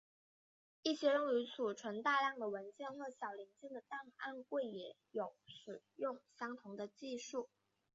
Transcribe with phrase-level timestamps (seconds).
[0.81, 7.47] 一些用于储存大量的文件或小零件的档案柜也有使用相同的技术。